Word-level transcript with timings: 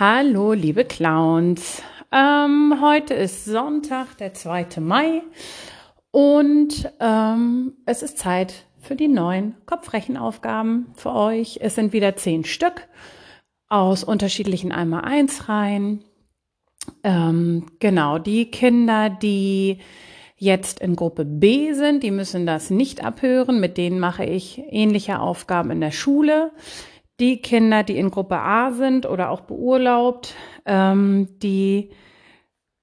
Hallo, 0.00 0.52
liebe 0.52 0.84
Clowns. 0.84 1.82
Ähm, 2.12 2.78
heute 2.80 3.14
ist 3.14 3.46
Sonntag, 3.46 4.16
der 4.18 4.32
2. 4.32 4.78
Mai 4.78 5.22
und 6.12 6.88
ähm, 7.00 7.72
es 7.84 8.04
ist 8.04 8.16
Zeit 8.16 8.66
für 8.78 8.94
die 8.94 9.08
neuen 9.08 9.56
Kopfrechenaufgaben 9.66 10.86
für 10.94 11.12
euch. 11.12 11.58
Es 11.62 11.74
sind 11.74 11.92
wieder 11.92 12.14
zehn 12.14 12.44
Stück 12.44 12.86
aus 13.68 14.04
unterschiedlichen 14.04 14.70
Einmal-Eins-Reihen. 14.70 16.04
Ähm, 17.02 17.66
genau, 17.80 18.20
die 18.20 18.52
Kinder, 18.52 19.10
die 19.10 19.78
jetzt 20.36 20.78
in 20.78 20.94
Gruppe 20.94 21.24
B 21.24 21.72
sind, 21.72 22.04
die 22.04 22.12
müssen 22.12 22.46
das 22.46 22.70
nicht 22.70 23.04
abhören. 23.04 23.58
Mit 23.58 23.76
denen 23.76 23.98
mache 23.98 24.24
ich 24.24 24.62
ähnliche 24.68 25.18
Aufgaben 25.18 25.72
in 25.72 25.80
der 25.80 25.90
Schule. 25.90 26.52
Die 27.20 27.42
Kinder, 27.42 27.82
die 27.82 27.98
in 27.98 28.10
Gruppe 28.10 28.38
A 28.38 28.70
sind 28.70 29.06
oder 29.06 29.30
auch 29.30 29.40
beurlaubt, 29.40 30.34
ähm, 30.66 31.28
die 31.42 31.90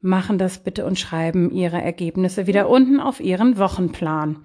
machen 0.00 0.38
das 0.38 0.58
bitte 0.58 0.84
und 0.84 0.98
schreiben 0.98 1.50
ihre 1.50 1.80
Ergebnisse 1.82 2.46
wieder 2.46 2.68
unten 2.68 3.00
auf 3.00 3.20
ihren 3.20 3.58
Wochenplan. 3.58 4.36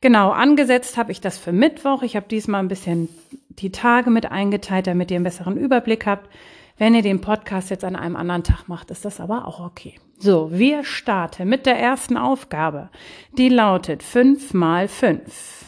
Genau, 0.00 0.30
angesetzt 0.30 0.96
habe 0.96 1.12
ich 1.12 1.20
das 1.20 1.38
für 1.38 1.52
Mittwoch. 1.52 2.02
Ich 2.02 2.16
habe 2.16 2.26
diesmal 2.28 2.60
ein 2.60 2.68
bisschen 2.68 3.08
die 3.48 3.72
Tage 3.72 4.10
mit 4.10 4.30
eingeteilt, 4.30 4.86
damit 4.86 5.10
ihr 5.10 5.16
einen 5.16 5.24
besseren 5.24 5.56
Überblick 5.56 6.06
habt. 6.06 6.28
Wenn 6.76 6.94
ihr 6.94 7.02
den 7.02 7.20
Podcast 7.20 7.70
jetzt 7.70 7.84
an 7.84 7.96
einem 7.96 8.16
anderen 8.16 8.44
Tag 8.44 8.68
macht, 8.68 8.90
ist 8.90 9.04
das 9.04 9.18
aber 9.18 9.48
auch 9.48 9.60
okay. 9.60 9.94
So, 10.18 10.50
wir 10.52 10.84
starten 10.84 11.48
mit 11.48 11.66
der 11.66 11.78
ersten 11.78 12.16
Aufgabe. 12.16 12.90
Die 13.36 13.48
lautet 13.48 14.02
5 14.02 14.52
mal 14.54 14.88
5. 14.88 15.64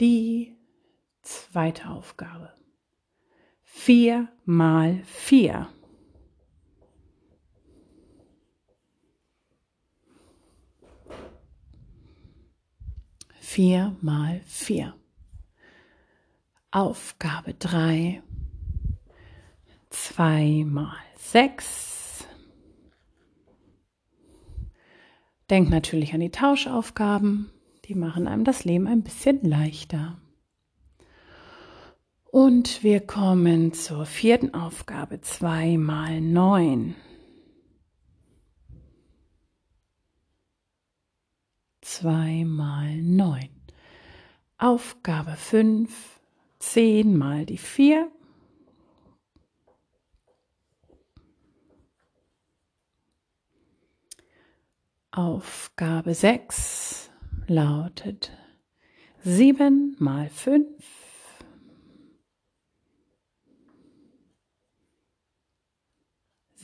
Die 0.00 0.56
zweite 1.22 1.88
Aufgabe. 1.88 2.52
4 3.62 4.28
mal 4.44 5.02
4. 5.04 5.68
Vier 13.54 13.94
mal 14.00 14.40
vier. 14.46 14.96
Aufgabe 16.72 17.54
drei. 17.54 18.20
Zwei 19.90 20.64
mal 20.66 20.96
sechs. 21.16 22.26
Denkt 25.50 25.70
natürlich 25.70 26.14
an 26.14 26.18
die 26.18 26.32
Tauschaufgaben. 26.32 27.53
Die 27.84 27.94
machen 27.94 28.26
einem 28.26 28.44
das 28.44 28.64
Leben 28.64 28.86
ein 28.86 29.02
bisschen 29.02 29.42
leichter. 29.42 30.18
Und 32.24 32.82
wir 32.82 33.00
kommen 33.00 33.74
zur 33.74 34.06
vierten 34.06 34.54
Aufgabe, 34.54 35.20
2 35.20 35.76
mal 35.76 36.20
9. 36.20 36.94
2 41.82 42.44
mal 42.46 42.96
9. 42.96 43.50
Aufgabe 44.56 45.32
5, 45.32 46.20
10 46.58 47.16
mal 47.16 47.44
die 47.44 47.58
4. 47.58 48.10
Aufgabe 55.12 56.14
6 56.14 56.93
lautet 57.48 58.32
7 59.22 59.96
mal 59.98 60.28
5. 60.28 60.66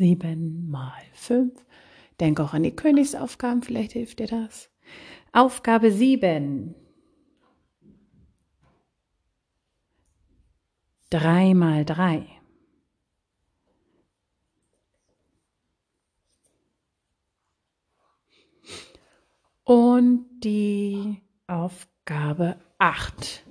Sieben 0.00 0.70
mal 0.70 1.02
fünf. 1.12 1.52
Denk 2.20 2.40
auch 2.40 2.54
an 2.54 2.62
die 2.62 2.74
Königsaufgaben, 2.74 3.62
vielleicht 3.62 3.92
hilft 3.92 4.18
dir 4.18 4.28
das. 4.28 4.70
Aufgabe 5.30 5.92
sieben. 5.92 6.74
Drei 11.10 11.52
mal 11.52 11.84
drei. 11.84 12.39
Und 19.64 20.26
die 20.42 21.20
Aufgabe 21.46 22.56
acht 22.78 23.44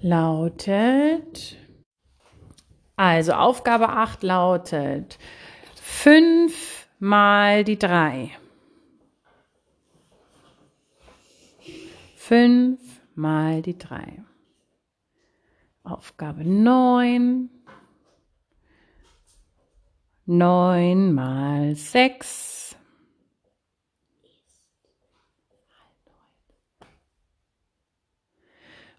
lautet 0.00 1.58
also 2.98 3.32
Aufgabe 3.32 3.90
8 3.90 4.24
lautet 4.24 5.18
5 5.76 6.88
mal 6.98 7.62
die 7.62 7.78
3. 7.78 8.32
5 12.16 12.80
mal 13.14 13.62
die 13.62 13.78
3. 13.78 14.24
Aufgabe 15.84 16.44
9. 16.44 17.50
9 20.26 21.14
mal 21.14 21.76
6. 21.76 22.57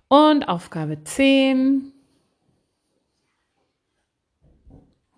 Und 0.10 0.50
Aufgabe 0.50 1.04
10. 1.04 1.94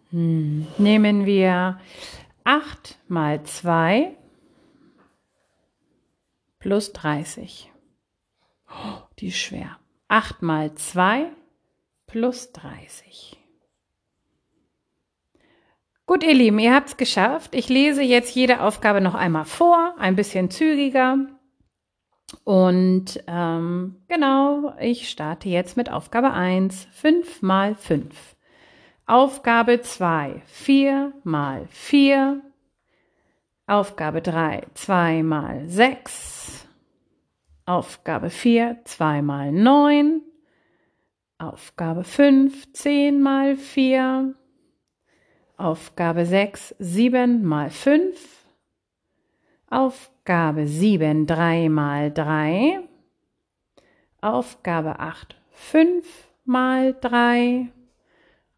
Hm. 0.09 0.67
Nehmen 0.77 1.25
wir 1.25 1.79
8 2.43 2.99
mal 3.07 3.41
2 3.41 4.15
plus 6.59 6.91
30. 6.91 7.71
Oh, 8.69 9.01
die 9.19 9.29
ist 9.29 9.37
schwer. 9.37 9.79
8 10.09 10.41
mal 10.41 10.75
2 10.75 11.31
plus 12.05 12.51
30. 12.51 13.37
Gut, 16.05 16.23
ihr 16.23 16.33
Lieben, 16.33 16.59
ihr 16.59 16.75
habt 16.75 16.89
es 16.89 16.97
geschafft. 16.97 17.55
Ich 17.55 17.69
lese 17.69 18.01
jetzt 18.01 18.35
jede 18.35 18.59
Aufgabe 18.59 18.99
noch 18.99 19.15
einmal 19.15 19.45
vor, 19.45 19.95
ein 19.97 20.17
bisschen 20.17 20.51
zügiger. 20.51 21.17
Und 22.43 23.23
ähm, 23.27 23.97
genau, 24.07 24.73
ich 24.79 25.09
starte 25.09 25.49
jetzt 25.49 25.77
mit 25.77 25.91
Aufgabe 25.91 26.31
1, 26.31 26.87
5 26.91 27.41
mal 27.41 27.75
5. 27.75 28.35
Aufgabe 29.05 29.81
2, 29.81 30.41
4 30.45 31.13
mal 31.23 31.67
4. 31.69 32.41
Aufgabe 33.67 34.21
3, 34.21 34.63
2 34.73 35.23
mal 35.23 35.67
6. 35.67 36.67
Aufgabe 37.65 38.29
4, 38.29 38.79
2 38.85 39.21
mal 39.21 39.51
9. 39.51 40.21
Aufgabe 41.37 42.03
5, 42.03 42.73
10 42.73 43.21
mal 43.21 43.55
4. 43.55 44.35
Aufgabe 45.57 46.25
6, 46.25 46.75
7 46.79 47.43
mal 47.43 47.69
5. 47.69 48.40
Aufgabe 49.73 50.67
7, 50.67 51.25
3 51.25 51.69
mal 51.69 52.11
3. 52.11 52.81
Aufgabe 54.19 54.99
8, 54.99 55.37
5 55.51 56.05
mal 56.43 56.93
3. 56.99 57.69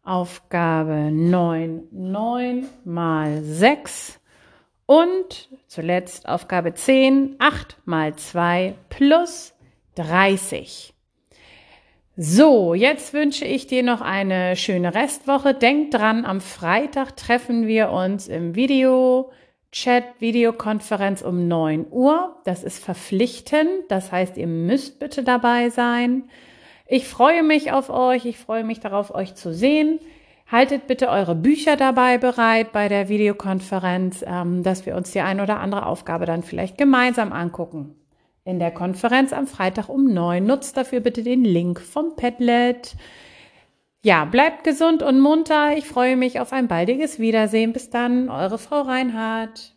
Aufgabe 0.02 1.12
9, 1.12 1.84
9 1.92 2.66
mal 2.84 3.44
6 3.44 4.18
und 4.86 5.50
zuletzt 5.68 6.28
Aufgabe 6.28 6.74
10, 6.74 7.36
8 7.38 7.78
mal 7.84 8.16
2 8.16 8.74
plus 8.88 9.54
30. 9.94 10.94
So, 12.16 12.74
jetzt 12.74 13.14
wünsche 13.14 13.44
ich 13.44 13.68
dir 13.68 13.84
noch 13.84 14.00
eine 14.00 14.56
schöne 14.56 14.96
Restwoche. 14.96 15.54
Denk 15.54 15.92
dran, 15.92 16.24
am 16.24 16.40
Freitag 16.40 17.16
treffen 17.16 17.68
wir 17.68 17.90
uns 17.90 18.26
im 18.26 18.56
Video. 18.56 19.30
Chat, 19.74 20.04
Videokonferenz 20.20 21.20
um 21.20 21.48
9 21.48 21.86
Uhr. 21.90 22.36
Das 22.44 22.62
ist 22.62 22.82
verpflichtend. 22.82 23.68
Das 23.88 24.12
heißt, 24.12 24.36
ihr 24.36 24.46
müsst 24.46 25.00
bitte 25.00 25.24
dabei 25.24 25.68
sein. 25.68 26.30
Ich 26.86 27.08
freue 27.08 27.42
mich 27.42 27.72
auf 27.72 27.90
euch. 27.90 28.24
Ich 28.24 28.38
freue 28.38 28.62
mich 28.62 28.78
darauf, 28.78 29.12
euch 29.12 29.34
zu 29.34 29.52
sehen. 29.52 29.98
Haltet 30.46 30.86
bitte 30.86 31.08
eure 31.08 31.34
Bücher 31.34 31.74
dabei 31.74 32.18
bereit 32.18 32.70
bei 32.70 32.88
der 32.88 33.08
Videokonferenz, 33.08 34.24
ähm, 34.24 34.62
dass 34.62 34.86
wir 34.86 34.94
uns 34.94 35.10
die 35.10 35.22
ein 35.22 35.40
oder 35.40 35.58
andere 35.58 35.86
Aufgabe 35.86 36.24
dann 36.24 36.44
vielleicht 36.44 36.78
gemeinsam 36.78 37.32
angucken. 37.32 37.96
In 38.44 38.60
der 38.60 38.70
Konferenz 38.70 39.32
am 39.32 39.48
Freitag 39.48 39.88
um 39.88 40.04
neun. 40.04 40.46
Nutzt 40.46 40.76
dafür 40.76 41.00
bitte 41.00 41.24
den 41.24 41.42
Link 41.44 41.80
vom 41.80 42.14
Padlet. 42.14 42.94
Ja, 44.04 44.26
bleibt 44.26 44.64
gesund 44.64 45.02
und 45.02 45.18
munter. 45.18 45.78
Ich 45.78 45.88
freue 45.88 46.18
mich 46.18 46.38
auf 46.38 46.52
ein 46.52 46.68
baldiges 46.68 47.18
Wiedersehen. 47.18 47.72
Bis 47.72 47.88
dann, 47.88 48.28
eure 48.28 48.58
Frau 48.58 48.82
Reinhardt. 48.82 49.73